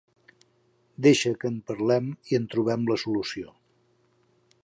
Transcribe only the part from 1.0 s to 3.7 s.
Deixa que en parlem i en trobem la solució.